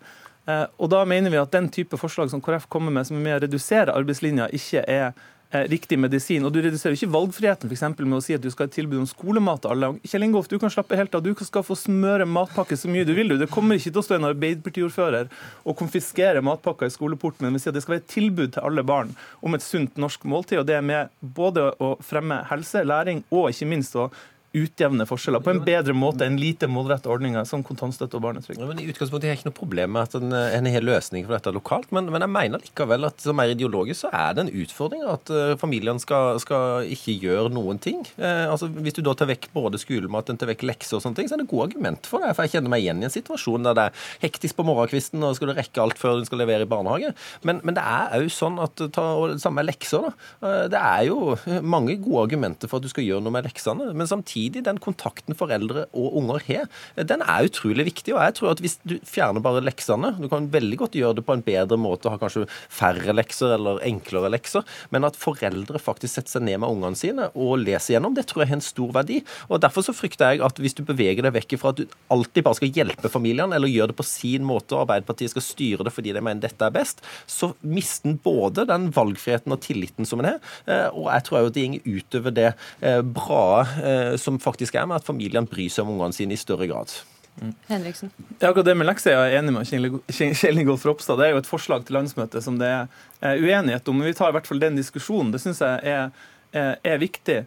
Eh, 0.47 0.65
og 0.79 0.91
da 0.95 1.03
mener 1.09 1.35
vi 1.35 1.41
at 1.43 1.55
den 1.55 1.67
type 1.75 1.99
forslag 1.99 2.31
som 2.31 2.43
KrF 2.43 2.69
kommer 2.71 2.95
med, 2.95 3.09
som 3.09 3.19
er 3.19 3.27
med 3.27 3.39
å 3.39 3.43
redusere 3.47 3.97
arbeidslinja, 3.99 4.51
ikke 4.55 4.87
er 4.87 5.11
Eh, 5.11 5.42
riktig 5.53 5.99
medisin. 5.99 6.45
Og 6.45 6.53
Du 6.53 6.61
reduserer 6.63 6.97
ikke 6.97 7.13
valgfriheten 7.13 7.71
for 7.71 8.05
med 8.07 8.19
å 8.19 8.23
si 8.25 8.35
at 8.35 8.43
du 8.43 8.51
skal 8.51 8.67
ha 8.67 8.71
et 8.71 8.77
tilbud 8.77 9.03
om 9.03 9.09
skolemat 9.09 9.63
til 9.63 9.75
alle. 9.75 9.91
Kjell 10.09 10.27
Ingolf, 10.27 10.49
du 10.49 10.59
kan 10.59 10.73
slappe 10.73 10.97
helt 10.97 11.15
av. 11.15 11.23
Du 11.23 11.35
skal 11.45 11.65
få 11.67 11.77
smøre 11.77 12.27
matpakke 12.27 12.77
så 12.77 12.89
mye 12.89 13.05
du 13.05 13.15
vil. 13.15 13.37
Det 13.39 13.51
kommer 13.53 13.77
ikke 13.77 13.93
til 13.93 14.03
å 14.03 14.07
stå 14.07 14.19
en 14.19 14.31
Arbeiderpartiordfører 14.33 15.31
og 15.65 15.77
konfiskere 15.79 16.43
matpakker 16.45 16.89
i 16.89 16.95
skoleporten, 16.95 17.47
men 17.47 17.57
vi 17.57 17.63
sier 17.63 17.73
at 17.73 17.79
det 17.79 17.85
skal 17.85 17.97
være 17.97 18.05
et 18.05 18.13
tilbud 18.15 18.55
til 18.55 18.67
alle 18.67 18.85
barn 18.87 19.15
om 19.43 19.55
et 19.55 19.65
sunt 19.65 19.97
norsk 20.01 20.25
måltid. 20.25 20.63
og 20.63 20.67
Det 20.67 20.79
er 20.79 20.87
med 20.87 21.13
både 21.21 21.71
å 21.79 21.95
fremme 22.03 22.43
helse, 22.51 22.85
læring 22.85 23.25
og 23.31 23.51
ikke 23.53 23.69
minst 23.69 23.97
å 23.97 24.11
utjevne 24.53 25.07
forskjeller 25.09 25.41
på 25.41 25.53
en 25.55 25.63
bedre 25.65 25.95
måte 25.97 26.27
enn 26.27 26.37
lite 26.41 26.69
målrettede 26.69 27.13
ordninger 27.15 27.47
som 27.49 27.63
kontantstøtte 27.65 28.19
og 28.19 28.25
barnetrygd. 28.27 28.61
Ja, 28.61 28.69
I 28.69 28.91
utgangspunktet 28.93 29.29
har 29.29 29.33
jeg 29.33 29.41
ikke 29.41 29.49
noe 29.49 29.57
problem 29.57 29.95
med 29.97 30.11
at 30.11 30.17
en, 30.19 30.35
en 30.37 30.69
har 30.75 30.85
løsning 30.85 31.25
for 31.25 31.37
dette 31.37 31.55
lokalt, 31.57 31.89
men, 31.95 32.11
men, 32.13 32.25
jeg 32.25 32.33
mener 32.35 32.65
likevel 32.67 33.09
at 33.09 33.25
som 33.25 33.39
mer 33.39 33.53
ideologisk 33.55 34.03
så 34.03 34.11
er 34.13 34.37
det 34.37 34.45
en 34.45 34.53
utfordring 34.63 35.07
at 35.09 35.33
uh, 35.33 35.55
familiene 35.61 36.03
skal, 36.03 36.37
skal, 36.43 36.85
ikke 36.93 37.17
gjøre 37.23 37.53
noen 37.55 37.81
ting. 37.83 38.03
Uh, 38.19 38.53
altså 38.53 38.69
Hvis 38.69 38.99
du 38.99 39.03
da 39.07 39.17
tar 39.17 39.31
vekk 39.33 39.49
både 39.57 39.81
skolemat 39.81 40.29
tar 40.33 40.51
vekk 40.51 40.67
lekser 40.69 40.99
og 40.99 41.05
sånne 41.05 41.21
ting, 41.21 41.31
så 41.31 41.37
er 41.39 41.43
det 41.43 41.49
gode 41.51 41.71
argument 41.71 42.09
for 42.09 42.25
det. 42.25 42.35
For 42.37 42.45
jeg 42.45 42.57
kjenner 42.57 42.73
meg 42.75 42.85
igjen 42.85 43.01
i 43.03 43.09
en 43.09 43.15
situasjon 43.15 43.69
der 43.69 43.79
det 43.79 43.89
er 43.89 44.07
hektisk 44.27 44.59
på 44.59 44.67
morgenkvisten 44.69 45.25
og 45.25 45.37
skal 45.39 45.53
du 45.53 45.57
rekke 45.57 45.83
alt 45.83 46.01
før 46.01 46.21
du 46.21 46.29
skal 46.29 46.43
levere 46.45 46.67
i 46.67 46.71
barnehage. 46.71 47.15
Men, 47.47 47.63
men 47.65 47.77
det 47.79 47.85
er 47.85 48.19
òg 48.21 48.29
sånn 48.33 48.61
at 48.63 48.85
ta, 48.93 49.09
og 49.17 49.33
det 49.33 49.41
samme 49.43 49.63
med 49.63 49.71
lekser. 49.71 50.05
da, 50.05 50.13
uh, 50.45 50.65
Det 50.73 50.83
er 50.83 51.09
jo 51.09 51.63
mange 51.65 51.97
gode 52.05 52.27
argumenter 52.29 52.69
for 52.69 52.81
at 52.81 52.85
du 52.85 52.93
skal 52.93 53.07
gjøre 53.09 53.25
noe 53.25 53.35
med 53.35 53.49
leksene. 53.49 53.93
men 53.97 54.09
samtidig 54.11 54.42
samtidig, 54.43 54.65
den 54.65 54.79
kontakten 54.79 55.37
foreldre 55.37 55.87
og 55.93 56.17
unger 56.19 56.43
har, 56.47 56.67
den 56.97 57.23
er 57.23 57.47
utrolig 57.47 57.87
viktig. 57.87 58.15
Og 58.15 58.23
jeg 58.23 58.35
tror 58.37 58.53
at 58.53 58.61
hvis 58.61 58.79
du 58.85 58.99
fjerner 59.05 59.43
bare 59.43 59.63
leksene 59.63 60.17
Du 60.21 60.29
kan 60.29 60.51
veldig 60.51 60.79
godt 60.79 60.95
gjøre 60.95 61.17
det 61.17 61.25
på 61.27 61.35
en 61.35 61.43
bedre 61.43 61.77
måte, 61.77 62.11
ha 62.11 62.19
kanskje 62.19 62.47
færre 62.69 63.13
lekser 63.15 63.55
eller 63.57 63.83
enklere 63.83 64.31
lekser, 64.31 64.65
men 64.91 65.05
at 65.05 65.17
foreldre 65.17 65.79
faktisk 65.79 66.15
setter 66.15 66.39
seg 66.39 66.47
ned 66.47 66.61
med 66.63 66.71
ungene 66.71 66.97
sine 66.97 67.31
og 67.35 67.59
leser 67.63 67.97
gjennom, 67.97 68.15
det 68.15 68.27
tror 68.27 68.43
jeg 68.43 68.53
har 68.53 68.59
en 68.59 68.65
stor 68.65 68.93
verdi. 68.93 69.23
Og 69.49 69.61
Derfor 69.63 69.85
så 69.87 69.95
frykter 69.95 70.33
jeg 70.35 70.43
at 70.43 70.59
hvis 70.59 70.75
du 70.75 70.83
beveger 70.85 71.23
deg 71.23 71.35
vekk 71.37 71.57
fra 71.61 71.73
at 71.73 71.81
du 71.81 71.87
alltid 72.13 72.45
bare 72.45 72.59
skal 72.59 72.73
hjelpe 72.75 73.11
familiene, 73.13 73.55
eller 73.57 73.71
gjøre 73.71 73.93
det 73.93 73.99
på 73.99 74.07
sin 74.07 74.47
måte, 74.47 74.75
og 74.75 74.85
Arbeiderpartiet 74.87 75.33
skal 75.33 75.45
styre 75.45 75.87
det 75.87 75.95
fordi 75.95 76.15
de 76.15 76.23
mener 76.25 76.43
dette 76.43 76.67
er 76.67 76.75
best, 76.75 77.03
så 77.31 77.53
mister 77.63 78.11
en 78.11 78.19
både 78.23 78.67
den 78.69 78.89
valgfriheten 78.95 79.55
og 79.55 79.63
tilliten 79.63 80.09
som 80.09 80.23
en 80.23 80.33
har, 80.33 80.41
eh, 80.67 80.89
og 80.91 81.09
jeg 81.13 81.27
tror 81.29 81.39
at 81.43 81.57
det 81.57 81.69
går 81.77 81.99
utover 82.03 82.35
det 82.35 82.49
eh, 82.83 83.01
bra 83.03 83.45
eh, 83.83 84.15
som 84.21 84.32
som 84.33 84.43
faktisk 84.43 84.77
er 84.79 84.89
med 84.89 85.01
at 85.01 85.09
familiene 85.09 85.49
bryr 85.49 85.73
seg 85.73 85.87
om 85.87 85.97
ungene 85.97 86.17
sine 86.17 86.37
i 86.37 86.41
større 86.41 86.69
grad. 86.71 86.93
Mm. 87.41 87.55
Henriksen? 87.67 88.11
Ja, 88.39 88.51
akkurat 88.51 88.67
det 88.69 88.75
med 88.77 88.89
lekser 88.89 89.17
er 89.17 89.39
enig 89.39 89.55
med 89.55 89.69
Kjell 90.13 90.61
Ingolf 90.61 90.85
Ropstad. 90.87 91.21
Det 91.21 91.29
er 91.29 91.37
jo 91.37 91.41
et 91.41 91.49
forslag 91.49 91.87
til 91.89 91.97
landsmøtet 91.97 92.45
som 92.45 92.59
det 92.61 92.69
er 92.69 93.41
uenighet 93.41 93.89
om. 93.89 93.99
Men 93.99 94.11
vi 94.11 94.17
tar 94.19 94.33
i 94.33 94.37
hvert 94.37 94.49
fall 94.49 94.61
den 94.63 94.77
diskusjonen. 94.77 95.33
Det 95.33 95.41
syns 95.43 95.63
jeg 95.65 95.95
er, 95.95 96.11
er, 96.53 96.77
er, 96.85 97.01
viktig. 97.01 97.39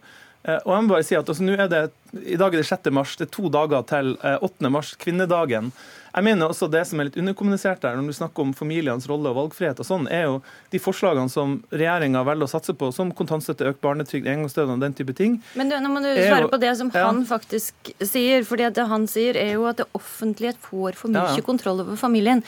Eh, 0.45 0.57
og 0.63 0.73
jeg 0.73 0.85
må 0.85 0.93
bare 0.95 1.05
si 1.05 1.17
at 1.17 1.29
altså, 1.29 1.45
er 1.53 1.69
det, 1.71 1.83
I 2.13 2.37
dag 2.39 2.53
er 2.53 2.61
det 2.61 2.69
6. 2.69 2.91
mars. 2.95 3.15
Det 3.19 3.27
er 3.27 3.33
to 3.33 3.49
dager 3.51 3.85
til 3.89 4.15
8. 4.21 4.49
Eh, 4.65 4.71
mars, 4.71 4.95
kvinnedagen. 5.01 5.71
Jeg 6.15 6.23
mener 6.23 6.47
også 6.47 6.69
Det 6.71 6.85
som 6.87 6.99
er 6.99 7.09
litt 7.09 7.17
underkommunisert 7.19 7.81
der, 7.83 7.97
når 7.99 8.13
du 8.13 8.15
snakker 8.15 8.45
om 8.45 8.53
familienes 8.55 9.07
rolle 9.11 9.31
og 9.33 9.35
valgfrihet, 9.35 9.81
og 9.83 9.87
sånn, 9.87 10.05
er 10.07 10.29
jo 10.29 10.37
de 10.71 10.79
forslagene 10.79 11.31
som 11.31 11.57
regjeringa 11.75 12.21
velger 12.27 12.47
å 12.47 12.51
satse 12.53 12.75
på, 12.77 12.87
som 12.95 13.11
kontantstøtte, 13.15 13.67
økt 13.73 13.81
barnetrygd, 13.83 14.29
engangsstønad 14.31 14.77
og 14.77 14.85
den 14.85 14.95
type 14.95 15.15
ting. 15.17 15.35
Men 15.59 15.71
du, 15.71 15.75
nå 15.83 15.91
må 15.91 16.03
du 16.03 16.07
svare 16.13 16.45
jo, 16.45 16.51
på 16.53 16.61
det 16.61 16.71
som 16.79 16.91
ja. 16.95 17.09
han 17.09 17.19
faktisk 17.27 17.91
sier. 17.99 18.47
fordi 18.47 18.69
det 18.77 18.87
han 18.87 19.09
sier, 19.11 19.35
er 19.39 19.57
jo 19.57 19.67
at 19.67 19.81
det 19.81 19.89
offentlige 19.97 20.55
får 20.63 20.95
for 21.01 21.11
mye 21.11 21.25
ja, 21.33 21.41
ja. 21.41 21.45
kontroll 21.49 21.83
over 21.83 21.99
familien. 21.99 22.45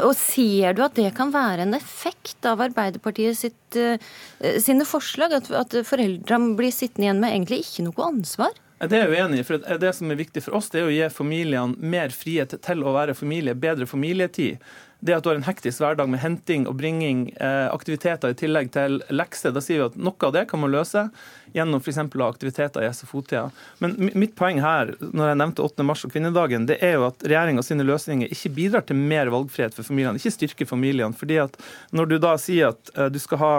Og 0.00 0.14
Ser 0.16 0.76
du 0.76 0.82
at 0.86 0.96
det 0.96 1.10
kan 1.16 1.32
være 1.34 1.66
en 1.66 1.76
effekt 1.76 2.48
av 2.48 2.62
Arbeiderpartiet 2.64 3.36
sitt, 3.36 3.60
uh, 3.76 4.00
sine 4.60 4.88
forslag? 4.88 5.36
At, 5.42 5.52
at 5.52 5.76
foreldrene 5.88 6.56
blir 6.56 6.72
sittende 6.72 7.08
igjen 7.10 7.20
med 7.20 7.36
egentlig 7.36 7.62
ikke 7.66 7.84
noe 7.90 8.08
ansvar? 8.08 8.56
Det 8.80 8.96
er 8.96 9.10
jeg 9.10 9.20
uenig 9.20 9.42
i. 9.42 9.44
for 9.44 9.80
Det 9.80 9.90
som 9.92 10.10
er 10.10 10.16
viktig 10.16 10.40
for 10.46 10.56
oss, 10.56 10.70
det 10.72 10.80
er 10.80 10.86
å 10.88 10.92
gi 10.94 11.08
familiene 11.12 11.76
mer 11.76 12.14
frihet 12.16 12.54
til 12.64 12.84
å 12.84 12.94
være 12.96 13.16
familie, 13.18 13.52
bedre 13.52 13.84
familietid. 13.86 14.62
Det 15.04 15.14
at 15.16 15.24
du 15.24 15.30
har 15.30 15.36
en 15.36 15.44
hektisk 15.44 15.80
hverdag 15.80 16.08
med 16.12 16.20
henting 16.20 16.66
og 16.68 16.78
bringing 16.80 17.26
eh, 17.40 17.68
aktiviteter 17.72 18.32
i 18.32 18.36
tillegg 18.36 18.72
til 18.72 18.98
lekser, 19.12 19.52
da 19.52 19.62
sier 19.64 19.80
vi 19.80 19.86
at 19.90 20.00
noe 20.00 20.28
av 20.28 20.34
det 20.36 20.46
kan 20.48 20.60
man 20.60 20.72
løse 20.72 21.06
gjennom 21.56 21.80
f.eks. 21.80 22.00
aktiviteter 22.24 22.84
i 22.84 22.90
SFO-tida. 22.92 23.46
Men 23.84 23.96
mitt 24.12 24.36
poeng 24.36 24.60
her, 24.64 24.92
når 25.00 25.32
jeg 25.32 25.40
nevnte 25.40 25.64
8. 25.68 25.88
mars 25.88 26.04
og 26.04 26.12
kvinnedagen, 26.12 26.68
det 26.68 26.80
er 26.84 26.98
jo 26.98 27.06
at 27.08 27.24
regjeringa 27.24 27.64
sine 27.64 27.84
løsninger 27.88 28.32
ikke 28.32 28.52
bidrar 28.56 28.84
til 28.88 29.00
mer 29.00 29.32
valgfrihet 29.32 29.76
for 29.76 29.88
familiene, 29.88 30.20
ikke 30.20 30.36
styrker 30.36 30.68
familiene. 30.68 31.16
fordi 31.16 31.40
at 31.44 31.56
når 31.96 32.12
du 32.12 32.18
da 32.20 32.36
sier 32.40 32.72
at 32.74 32.92
eh, 32.96 33.12
du 33.12 33.20
skal 33.20 33.44
ha 33.44 33.54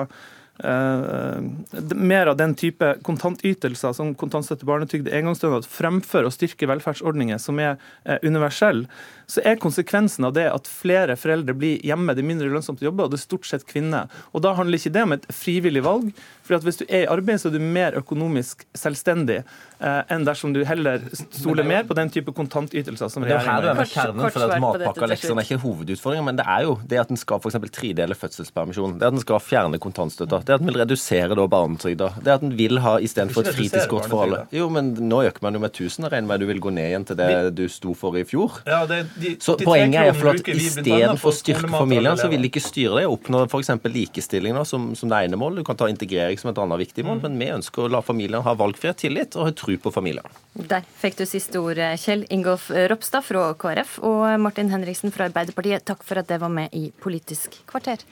mer 0.62 2.30
av 2.32 2.38
den 2.38 2.54
type 2.56 2.94
kontantytelser 3.08 3.96
som 3.98 4.14
kontantstøtte, 4.18 4.68
barnetrygd, 4.70 5.10
engangsstønad 5.10 5.66
fremfor 5.66 6.28
å 6.28 6.34
styrke 6.34 6.70
velferdsordninger 6.70 7.42
som 7.42 7.60
er 7.64 7.80
uh, 8.06 8.18
universelle, 8.22 8.86
så 9.32 9.42
er 9.48 9.62
konsekvensen 9.62 10.28
av 10.28 10.36
det 10.36 10.48
at 10.52 10.68
flere 10.70 11.16
foreldre 11.20 11.56
blir 11.58 11.82
hjemme. 11.88 12.14
Det 12.14 12.24
er 12.24 12.30
mindre 12.30 12.52
lønnsomt 12.52 12.84
å 12.84 12.90
jobbe, 12.90 13.06
og 13.06 13.14
det 13.14 13.22
er 13.22 13.24
stort 13.24 13.48
sett 13.48 13.66
kvinner. 13.70 14.12
Og 14.36 14.44
Da 14.44 14.54
handler 14.58 14.78
ikke 14.78 14.94
det 14.94 15.06
om 15.08 15.16
et 15.16 15.28
frivillig 15.34 15.86
valg. 15.86 16.12
For 16.52 16.60
at 16.60 16.68
Hvis 16.68 16.82
du 16.82 16.86
er 16.88 17.06
i 17.06 17.10
arbeid, 17.10 17.42
så 17.42 17.50
er 17.50 17.56
du 17.56 17.64
mer 17.64 17.96
økonomisk 18.00 18.66
selvstendig 18.78 19.42
eh, 19.42 20.02
enn 20.12 20.26
dersom 20.28 20.54
du 20.56 20.62
heller 20.68 21.04
stoler 21.16 21.68
mer 21.68 21.88
på 21.88 21.98
den 21.98 22.12
type 22.14 22.34
kontantytelser 22.36 23.12
som 23.12 23.26
regjeringen 23.26 23.68
gjør. 23.70 23.82
Kjernen 23.92 24.34
for 24.36 24.46
at 24.46 24.62
Matpakkeleksene 24.64 25.42
er 25.42 25.48
ikke 25.48 25.62
hovedutfordringen, 25.64 26.28
men 26.32 26.40
det 26.40 26.46
er 26.48 26.68
jo 26.68 26.78
det 26.88 27.02
at 27.02 27.14
en 27.14 27.20
skal 27.20 27.42
f.eks. 27.42 27.58
tredele 27.74 28.18
fødselspermisjon, 28.18 28.98
det 29.02 29.10
at 29.10 29.18
en 29.18 29.24
skal 29.24 29.42
fjerne 29.44 29.80
kontantstøtta, 29.82 30.42
det 30.48 30.58
at 30.58 30.64
en 30.64 30.72
vil 30.72 30.80
redusere 30.84 31.38
da 31.38 31.48
barnetrygda, 31.52 32.12
det 32.22 32.36
at 32.36 32.46
en 32.46 32.56
vil 32.58 32.82
ha 32.84 32.98
istedenfor 33.04 33.48
et 33.48 33.58
fritidskort 33.58 34.10
for 34.12 34.26
alle. 34.28 34.44
Jo, 34.56 34.68
men 34.74 34.94
nå 35.00 35.24
øker 35.30 35.46
man 35.46 35.58
jo 35.58 35.64
med 35.64 35.74
1000, 35.74 36.10
regner 36.12 36.30
med 36.30 36.44
du 36.44 36.48
vil 36.50 36.62
gå 36.64 36.74
ned 36.74 36.92
igjen 36.92 37.08
til 37.08 37.20
det 37.20 37.32
du 37.58 37.66
sto 37.72 37.96
for 37.98 38.18
i 38.20 38.26
fjor. 38.28 38.62
Ja, 38.68 38.84
det, 38.90 39.04
de, 39.22 39.36
så 39.42 39.56
de 39.60 39.68
Poenget 39.68 40.12
er 40.12 40.18
for 40.18 40.34
at 40.34 40.48
istedenfor 40.52 41.32
å 41.32 41.36
styrke 41.36 41.70
familiene, 41.72 42.18
så 42.20 42.30
vil 42.32 42.44
de 42.44 42.52
ikke 42.52 42.64
styre 42.64 43.02
det. 43.02 43.08
Oppnå 43.12 43.44
f.eks. 43.48 43.74
likestilling 43.92 44.58
da, 44.58 44.66
som, 44.68 44.92
som, 44.98 45.12
det 45.12 45.24
ene 45.28 45.40
målet. 45.40 45.62
Du 45.62 45.68
kan 45.68 45.80
ta 45.80 45.90
integrering 45.92 46.40
som 46.42 46.52
et 46.52 46.62
annet 46.62 46.82
viktig 46.82 47.06
mål. 47.08 47.20
Mm. 47.20 47.24
Men 47.26 47.42
vi 47.42 47.50
ønsker 47.56 47.86
å 47.86 47.92
la 47.92 48.02
familiene 48.06 48.44
ha 48.46 48.56
valgfrihet, 48.58 49.02
tillit 49.04 49.38
og 49.38 49.50
ha 49.50 49.56
tro 49.56 49.78
på 49.82 49.94
familiene. 49.94 50.32
Der 50.56 50.86
fikk 51.02 51.20
du 51.22 51.26
siste 51.30 51.62
ord, 51.62 51.80
Kjell 52.02 52.26
Ingolf 52.34 52.70
Ropstad 52.92 53.26
fra 53.28 53.52
KrF 53.62 54.00
og 54.08 54.26
Martin 54.42 54.74
Henriksen 54.74 55.14
fra 55.14 55.30
Arbeiderpartiet. 55.30 55.86
Takk 55.88 56.04
for 56.08 56.22
at 56.22 56.32
det 56.32 56.42
var 56.42 56.52
med 56.54 56.74
i 56.78 56.90
Politisk 57.04 57.62
kvarter. 57.70 58.04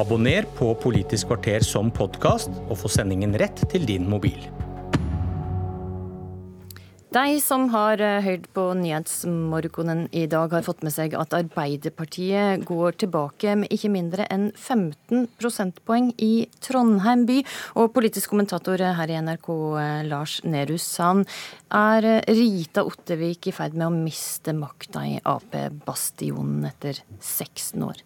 Abonner 0.00 0.46
på 0.56 0.72
Politisk 0.80 1.28
kvarter 1.28 1.64
som 1.66 1.92
podkast, 1.92 2.50
og 2.68 2.78
få 2.80 2.90
sendingen 2.92 3.36
rett 3.38 3.66
til 3.72 3.84
din 3.88 4.08
mobil. 4.08 4.40
De 7.12 7.40
som 7.44 7.66
har 7.68 8.00
eh, 8.00 8.22
hørt 8.24 8.46
på 8.56 8.62
Nyhetsmorgonen 8.78 10.06
i 10.16 10.22
dag, 10.32 10.54
har 10.54 10.64
fått 10.64 10.80
med 10.80 10.94
seg 10.94 11.12
at 11.12 11.34
Arbeiderpartiet 11.36 12.62
går 12.64 12.96
tilbake 13.02 13.52
med 13.60 13.74
ikke 13.74 13.90
mindre 13.92 14.24
enn 14.32 14.46
15 14.56 15.26
prosentpoeng 15.36 16.08
i 16.16 16.46
Trondheim 16.64 17.26
by. 17.28 17.42
Og 17.76 17.92
politisk 17.92 18.32
kommentator 18.32 18.80
her 18.80 19.12
i 19.12 19.18
NRK, 19.20 19.50
eh, 19.82 19.98
Lars 20.08 20.38
Nehru 20.48 20.78
Sand, 20.80 21.28
er 21.68 22.08
eh, 22.14 22.32
Rita 22.32 22.86
Ottevik 22.88 23.50
i 23.50 23.54
ferd 23.58 23.76
med 23.76 23.90
å 23.90 23.92
miste 23.92 24.56
makta 24.56 25.04
i 25.04 25.20
Ap-bastionen 25.20 26.64
etter 26.70 27.02
16 27.20 27.84
år? 27.90 28.00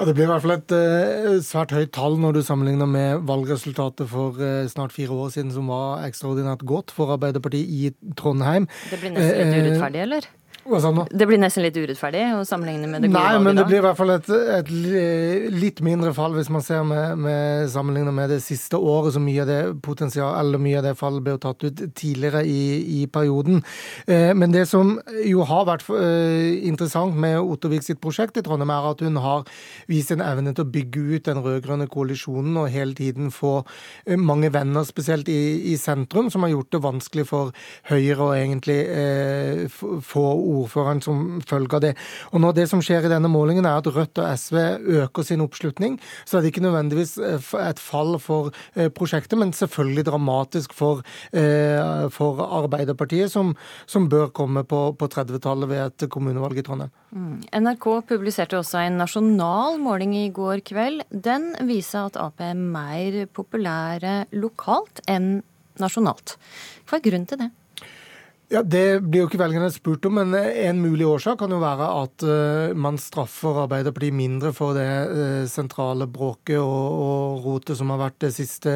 Ja, 0.00 0.02
Det 0.08 0.16
blir 0.16 0.26
i 0.26 0.32
hvert 0.32 0.42
fall 0.42 0.56
et 0.56 1.46
svært 1.46 1.76
høyt 1.76 1.94
tall 1.94 2.18
når 2.18 2.40
du 2.40 2.42
sammenligner 2.42 2.90
med 2.90 3.22
valgresultatet 3.28 4.10
for 4.10 4.34
snart 4.66 4.90
fire 4.90 5.14
år 5.14 5.30
siden, 5.30 5.54
som 5.54 5.70
var 5.70 6.02
ekstraordinært 6.08 6.66
godt 6.66 6.90
for 6.90 7.14
Arbeiderpartiet 7.14 7.70
i 7.70 7.92
Trondheim. 8.18 8.31
Det 8.90 9.00
blir 9.00 9.10
nesten 9.16 9.52
litt 9.52 9.66
urettferdig, 9.66 10.00
eller? 10.06 10.28
Det 11.10 11.26
blir 11.26 11.40
nesten 11.42 11.64
litt 11.64 11.76
urettferdig 11.76 12.22
å 12.36 12.42
sammenligne 12.46 12.86
med 12.86 13.02
det 13.02 13.10
gode 13.10 13.18
Nei, 13.18 13.38
men 13.42 13.58
det 13.58 13.64
blir 13.66 13.80
i 13.80 13.84
hvert 13.84 13.98
fall 13.98 14.12
et, 14.14 14.28
et, 14.30 14.68
litt 15.50 15.80
mindre 15.82 16.12
fall 16.14 16.36
hvis 16.36 16.50
man 16.54 16.62
ser 16.62 16.84
med, 16.86 17.18
med 17.18 17.70
sammenlignet 17.72 18.14
med 18.14 18.30
det 18.30 18.38
siste 18.44 18.78
året, 18.78 19.14
så 19.16 19.22
mye 19.22 19.42
av 19.42 19.50
det 19.50 19.58
potensial, 19.82 20.30
eller 20.38 20.62
mye 20.62 20.78
av 20.78 20.86
det 20.86 20.94
fallet 21.00 21.24
ble 21.26 21.34
tatt 21.42 21.66
ut 21.66 21.82
tidligere 21.98 22.44
i, 22.46 22.62
i 23.02 23.06
perioden. 23.10 23.62
Eh, 24.06 24.30
men 24.38 24.54
det 24.54 24.68
som 24.70 24.94
jo 25.26 25.42
har 25.48 25.66
vært 25.66 25.88
eh, 25.98 26.62
interessant 26.68 27.18
med 27.18 27.40
Ottervik 27.42 27.82
sitt 27.86 28.00
prosjekt 28.02 28.38
i 28.38 28.44
Trondheim, 28.46 28.70
er 28.70 28.90
at 28.92 29.02
hun 29.02 29.18
har 29.22 29.48
vist 29.90 30.14
en 30.14 30.22
evne 30.24 30.54
til 30.54 30.66
å 30.66 30.72
bygge 30.76 31.04
ut 31.10 31.26
den 31.26 31.42
rød-grønne 31.42 31.88
koalisjonen 31.90 32.60
og 32.62 32.70
hele 32.72 32.94
tiden 32.98 33.32
få 33.34 33.58
eh, 34.06 34.20
mange 34.20 34.52
venner, 34.54 34.86
spesielt 34.86 35.30
i, 35.32 35.72
i, 35.72 35.76
sentrum, 35.80 36.30
som 36.30 36.46
har 36.46 36.54
gjort 36.54 36.72
det 36.76 36.84
vanskelig 36.86 37.26
for 37.28 37.52
Høyre 37.90 38.28
å 38.28 38.32
egentlig 38.36 38.78
eh, 38.86 39.66
få 40.06 40.26
ordføreren 40.52 41.02
som 41.04 41.40
følge 41.48 41.78
av 41.78 41.84
det. 41.84 41.92
Og 42.32 42.42
når 42.44 42.56
det 42.58 42.66
som 42.70 42.82
skjer 42.84 43.06
i 43.06 43.12
denne 43.12 43.30
målingen 43.32 43.66
er 43.68 43.80
at 43.80 43.90
Rødt 43.92 44.20
og 44.22 44.28
SV 44.38 44.58
øker 45.02 45.26
sin 45.26 45.42
oppslutning, 45.44 45.98
så 46.24 46.38
er 46.38 46.44
det 46.44 46.52
ikke 46.52 46.64
nødvendigvis 46.66 47.16
eh, 47.18 47.50
et 47.62 47.82
fall 47.82 48.18
for 48.22 48.52
eh, 48.74 48.90
prosjektet, 48.92 49.38
men 49.40 49.54
selvfølgelig 49.56 50.06
dramatisk 50.08 50.74
for, 50.76 51.04
eh, 51.32 52.08
for 52.14 52.42
Arbeiderpartiet, 52.62 53.32
som, 53.32 53.54
som, 53.86 54.08
bør 54.12 54.32
komme 54.34 54.64
på, 54.68 54.80
på 54.98 55.08
30-tallet 55.08 55.70
ved 55.70 55.84
et 55.86 56.08
kommunevalg 56.12 56.58
i 56.58 56.66
Trondheim. 56.66 56.92
Mm. 57.12 57.38
NRK 57.64 57.86
publiserte 58.08 58.58
også 58.58 58.82
en 58.82 58.98
nasjonal 59.00 59.78
måling 59.80 60.16
i 60.18 60.28
går 60.34 60.64
kveld. 60.66 61.04
Den 61.12 61.52
viser 61.68 62.08
at 62.08 62.18
Ap 62.20 62.40
er 62.42 62.56
mer 62.58 63.24
populære 63.32 64.22
lokalt 64.36 65.02
enn 65.10 65.42
nasjonalt. 65.80 66.36
Hva 66.88 66.98
er 66.98 67.04
grunnen 67.04 67.28
til 67.28 67.40
det? 67.44 67.50
Ja, 68.52 68.60
Det 68.62 69.00
blir 69.00 69.22
jo 69.22 69.28
ikke 69.30 69.38
velgerne 69.40 69.70
spurt 69.72 70.04
om, 70.04 70.18
men 70.18 70.34
en 70.36 70.80
mulig 70.82 71.06
årsak 71.08 71.38
kan 71.40 71.52
jo 71.54 71.60
være 71.62 71.86
at 72.02 72.24
uh, 72.28 72.74
man 72.76 72.98
straffer 73.00 73.62
Arbeiderpartiet 73.62 74.12
mindre 74.12 74.50
for 74.52 74.76
det 74.76 74.84
uh, 75.08 75.46
sentrale 75.48 76.04
bråket 76.04 76.58
og, 76.60 76.98
og, 77.00 77.46
rotet 77.46 77.78
som 77.78 77.88
har 77.94 78.02
vært 78.02 78.18
det 78.26 78.30
siste 78.36 78.74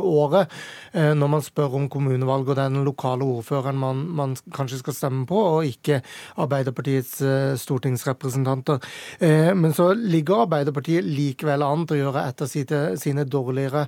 året. 0.00 0.48
når 0.92 1.28
man 1.30 1.42
spør 1.44 1.76
om 1.76 1.88
kommunevalg, 1.92 2.48
og 2.48 2.56
den 2.56 2.80
lokale 2.84 3.24
ordføreren 3.24 3.76
man, 3.78 4.00
man 4.16 4.32
kanskje 4.56 4.80
skal 4.80 4.96
stemme 4.96 5.26
på, 5.28 5.36
og 5.36 5.68
ikke 5.68 6.00
Arbeiderpartiets 6.40 7.20
stortingsrepresentanter. 7.60 8.80
men 9.54 9.72
så 9.76 9.92
ligger 9.94 10.46
Arbeiderpartiet 10.46 11.04
likevel 11.04 11.62
an 11.62 11.86
til 11.86 11.98
å 11.98 12.00
gjøre 12.00 12.24
et 12.28 12.44
sine, 12.50 12.80
sine 13.00 13.24
dårligere 13.24 13.86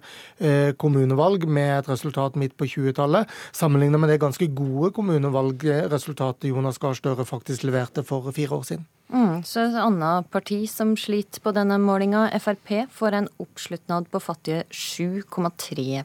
kommunevalg 0.79 1.49
med 1.49 1.79
et 1.79 1.91
resultat 1.91 2.37
midt 2.37 2.57
på 2.57 2.69
20-tallet, 2.77 3.31
sammenlignet 3.53 4.01
med 4.03 4.13
det 4.13 4.21
ganske 4.23 4.51
gode 4.55 4.93
kommunevalget 4.93 5.22
kommunevalgresultatet 5.23 6.51
Jonas 6.51 6.79
Gahr 6.79 6.95
Støre 6.95 7.25
faktisk 7.25 7.63
leverte 7.67 8.03
for 8.05 8.33
fire 8.33 8.57
år 8.57 8.65
siden. 8.67 8.87
Mm, 9.13 9.43
så 9.45 9.67
et 9.67 9.77
annet 9.77 10.31
parti 10.33 10.65
som 10.71 10.95
sliter 10.97 11.43
på 11.45 11.53
denne 11.53 11.77
målinga, 11.79 12.31
Frp, 12.41 12.89
får 12.91 13.13
en 13.19 13.29
oppslutnad 13.43 14.09
på 14.11 14.21
fattige 14.23 14.65
7,3 14.73 16.03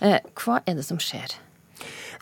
eh, 0.00 0.20
Hva 0.34 0.60
er 0.66 0.74
det 0.74 0.84
som 0.84 0.98
skjer? 0.98 1.38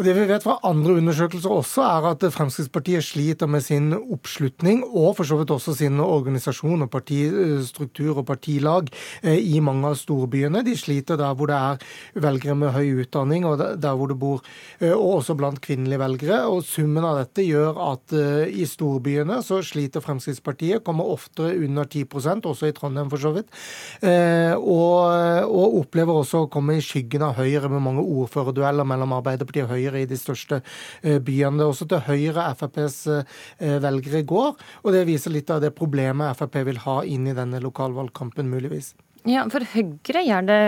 Det 0.01 0.15
vi 0.17 0.23
vet 0.25 0.41
fra 0.41 0.55
andre 0.65 0.95
undersøkelser 0.97 1.53
også, 1.53 1.83
er 1.85 2.07
at 2.15 2.23
Fremskrittspartiet 2.33 3.05
sliter 3.05 3.49
med 3.51 3.61
sin 3.61 3.91
oppslutning, 3.93 4.79
og 4.87 5.19
for 5.19 5.29
så 5.29 5.37
vidt 5.37 5.51
også 5.53 5.75
sin 5.77 6.01
organisasjon 6.01 6.87
og 6.87 6.89
partistruktur 6.89 8.23
og 8.23 8.25
partilag 8.31 8.89
eh, 9.21 9.37
i 9.37 9.61
mange 9.61 9.91
av 9.91 9.99
storbyene. 10.01 10.63
De 10.65 10.73
sliter 10.79 11.21
der 11.21 11.35
hvor 11.37 11.51
det 11.51 11.59
er 11.59 12.23
velgere 12.25 12.57
med 12.57 12.73
høy 12.73 13.03
utdanning, 13.03 13.45
og 13.45 13.61
der 13.61 13.99
hvor 13.99 14.09
det 14.09 14.17
bor, 14.23 14.41
eh, 14.79 14.95
og 14.95 15.19
også 15.19 15.37
blant 15.37 15.61
kvinnelige 15.61 16.01
velgere. 16.01 16.41
Og 16.49 16.65
Summen 16.65 17.05
av 17.05 17.21
dette 17.21 17.45
gjør 17.45 17.83
at 17.91 18.17
eh, 18.17 18.49
i 18.57 18.65
storbyene 18.65 19.43
så 19.45 19.61
sliter 19.61 20.01
Fremskrittspartiet, 20.01 20.81
kommer 20.87 21.13
oftere 21.13 21.59
under 21.61 21.85
10% 21.85 22.49
også 22.49 22.71
i 22.71 22.77
Trondheim 22.79 23.13
for 23.13 23.21
så 23.21 23.35
vidt, 23.37 23.53
og, 24.01 24.97
og 25.45 25.79
opplever 25.83 26.23
også 26.23 26.47
å 26.47 26.51
komme 26.53 26.79
i 26.79 26.85
skyggen 26.85 27.27
av 27.27 27.37
Høyre 27.37 27.69
med 27.69 27.85
mange 27.85 28.05
ordførerdueller 28.05 28.89
mellom 28.89 29.19
Arbeiderpartiet 29.19 29.69
og 29.69 29.75
Høyre 29.75 29.90
Høyre 29.91 30.05
i 30.05 30.09
de 30.09 30.19
største 30.19 30.61
byene. 31.03 31.59
Det 31.59 31.67
er 31.67 31.71
Også 31.71 31.87
til 31.91 32.03
Høyre 32.07 32.49
FrPs 32.57 32.99
eh, 33.11 33.77
velgere 33.83 34.23
går, 34.23 34.57
og 34.85 34.93
det 34.95 35.07
viser 35.09 35.35
litt 35.35 35.51
av 35.51 35.63
det 35.63 35.75
problemet 35.77 36.37
Frp 36.39 36.61
vil 36.67 36.81
ha 36.87 37.01
inn 37.05 37.29
i 37.29 37.37
denne 37.37 37.61
lokalvalgkampen, 37.63 38.51
muligvis. 38.51 38.95
Ja, 39.29 39.45
For 39.53 39.65
Høyre 39.75 40.25
gjør 40.25 40.47
det 40.49 40.61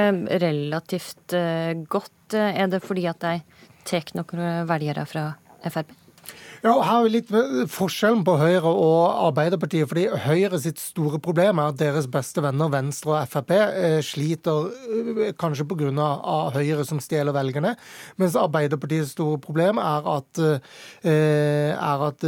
relativt 0.43 1.37
eh, 1.37 1.73
godt. 1.89 2.37
Er 2.37 2.69
det 2.73 2.83
fordi 2.85 3.07
at 3.11 3.21
de 3.23 3.39
tar 3.89 4.13
noen 4.17 4.67
velgere 4.69 5.07
fra 5.09 5.33
Frp? 5.63 5.93
Ja, 6.63 6.77
og 6.77 6.85
Her 6.87 7.03
er 7.03 7.11
litt 7.11 7.31
forskjellen 7.75 8.21
på 8.23 8.37
Høyre 8.39 8.71
og 8.71 9.17
Arbeiderpartiet. 9.33 9.89
fordi 9.91 10.05
Høyre 10.07 10.61
sitt 10.63 10.79
store 10.79 11.19
problem 11.19 11.59
er 11.59 11.73
at 11.73 11.79
deres 11.81 12.07
beste 12.07 12.39
venner 12.39 12.71
Venstre 12.71 13.17
og 13.17 13.33
Frp 13.33 13.51
eh, 13.51 13.99
sliter 13.99 14.69
eh, 14.71 15.33
kanskje 15.35 15.67
pga. 15.67 16.07
Høyre 16.55 16.85
som 16.87 17.01
stjeler 17.03 17.35
velgerne. 17.35 17.73
Mens 18.15 18.39
Arbeiderpartiets 18.39 19.11
store 19.17 19.41
problem 19.43 19.81
er 19.83 20.07
at, 20.07 20.39
eh, 21.03 21.75
er 21.75 22.07
at 22.07 22.23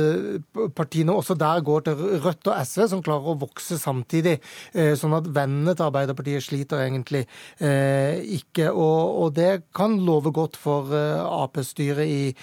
partiene 0.75 1.15
også 1.15 1.39
der 1.39 1.63
går 1.63 1.87
til 1.87 2.03
Rødt 2.27 2.51
og 2.51 2.59
SV, 2.59 2.89
som 2.91 3.05
klarer 3.07 3.31
å 3.31 3.39
vokse 3.39 3.79
samtidig. 3.79 4.41
Sånn 4.75 5.15
at 5.15 5.31
vennene 5.31 5.77
til 5.77 5.87
Arbeiderpartiet 5.87 6.43
sliter 6.43 6.83
egentlig 6.83 7.23
ikke. 7.61 8.73
Og, 8.73 8.99
og 9.23 9.35
det 9.39 9.71
kan 9.77 9.95
love 10.03 10.35
godt 10.35 10.59
for 10.59 10.91
Ap-styret 10.91 12.11
i, 12.11 12.35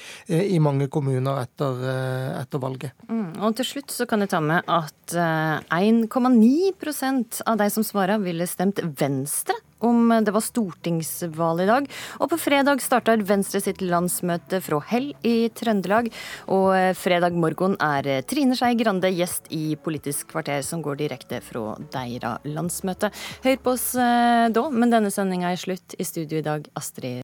i 0.56 0.60
mange 0.64 0.88
kommuner 0.88 1.44
etter 1.44 1.81
Eh, 1.82 2.42
etter 2.42 2.62
valget. 2.62 2.94
Mm, 3.10 3.42
og 3.42 3.58
til 3.58 3.68
slutt 3.68 3.94
så 3.94 4.06
kan 4.10 4.22
jeg 4.24 4.32
ta 4.34 4.42
med 4.44 4.68
at 4.70 5.16
1,9 5.16 6.52
eh, 6.78 7.42
av 7.48 7.60
de 7.62 7.68
som 7.74 7.86
svarer, 7.86 8.22
ville 8.22 8.48
stemt 8.50 8.82
Venstre 9.00 9.58
om 9.82 10.12
det 10.22 10.30
var 10.30 10.44
stortingsvalg 10.46 11.64
i 11.64 11.66
dag. 11.66 11.88
Og 12.22 12.30
på 12.30 12.38
fredag 12.38 12.84
starter 12.86 13.24
Venstre 13.26 13.58
sitt 13.64 13.80
landsmøte 13.82 14.60
fra 14.62 14.78
Hell 14.92 15.08
i 15.26 15.50
Trøndelag. 15.58 16.12
Og 16.54 16.70
fredag 17.00 17.34
morgen 17.34 17.74
er 17.82 18.22
Trine 18.30 18.54
Skei 18.58 18.76
Grande 18.78 19.10
gjest 19.10 19.50
i 19.50 19.74
Politisk 19.82 20.30
kvarter, 20.36 20.62
som 20.62 20.84
går 20.86 21.00
direkte 21.02 21.42
fra 21.42 21.74
Deira 21.94 22.36
landsmøte. 22.46 23.10
Hør 23.42 23.58
på 23.66 23.74
oss 23.74 23.88
da, 23.98 24.66
men 24.70 24.94
denne 24.94 25.10
sendinga 25.10 25.50
er 25.50 25.64
slutt. 25.64 25.98
I 25.98 26.06
studio 26.06 26.44
i 26.44 26.46
dag, 26.46 26.70
Astrid 26.78 27.18